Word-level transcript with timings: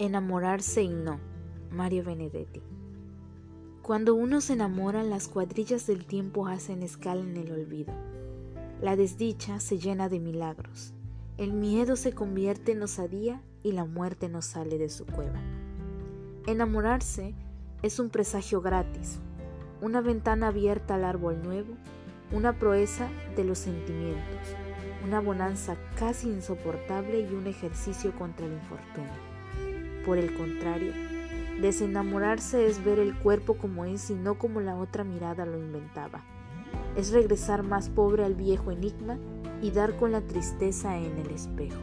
Enamorarse 0.00 0.82
y 0.82 0.88
no. 0.88 1.20
Mario 1.70 2.02
Benedetti. 2.02 2.60
Cuando 3.80 4.16
uno 4.16 4.40
se 4.40 4.54
enamora, 4.54 5.04
las 5.04 5.28
cuadrillas 5.28 5.86
del 5.86 6.04
tiempo 6.04 6.48
hacen 6.48 6.82
escala 6.82 7.20
en 7.20 7.36
el 7.36 7.52
olvido. 7.52 7.92
La 8.80 8.96
desdicha 8.96 9.60
se 9.60 9.78
llena 9.78 10.08
de 10.08 10.18
milagros. 10.18 10.94
El 11.38 11.52
miedo 11.52 11.94
se 11.94 12.12
convierte 12.12 12.72
en 12.72 12.82
osadía 12.82 13.40
y 13.62 13.70
la 13.70 13.84
muerte 13.84 14.28
no 14.28 14.42
sale 14.42 14.78
de 14.78 14.88
su 14.88 15.06
cueva. 15.06 15.40
Enamorarse 16.48 17.32
es 17.82 18.00
un 18.00 18.10
presagio 18.10 18.60
gratis, 18.60 19.20
una 19.80 20.00
ventana 20.00 20.48
abierta 20.48 20.96
al 20.96 21.04
árbol 21.04 21.40
nuevo, 21.40 21.72
una 22.32 22.58
proeza 22.58 23.08
de 23.36 23.44
los 23.44 23.58
sentimientos, 23.58 24.56
una 25.04 25.20
bonanza 25.20 25.76
casi 25.96 26.30
insoportable 26.30 27.20
y 27.20 27.32
un 27.32 27.46
ejercicio 27.46 28.12
contra 28.18 28.46
el 28.46 28.54
infortunio. 28.54 29.33
Por 30.04 30.18
el 30.18 30.34
contrario, 30.34 30.92
desenamorarse 31.60 32.66
es 32.66 32.84
ver 32.84 32.98
el 32.98 33.14
cuerpo 33.14 33.54
como 33.54 33.86
es 33.86 34.10
y 34.10 34.14
no 34.14 34.38
como 34.38 34.60
la 34.60 34.76
otra 34.76 35.02
mirada 35.02 35.46
lo 35.46 35.58
inventaba. 35.58 36.22
Es 36.96 37.10
regresar 37.10 37.62
más 37.62 37.88
pobre 37.88 38.24
al 38.24 38.34
viejo 38.34 38.70
enigma 38.70 39.18
y 39.62 39.70
dar 39.70 39.96
con 39.96 40.12
la 40.12 40.20
tristeza 40.20 40.98
en 40.98 41.16
el 41.18 41.30
espejo. 41.30 41.80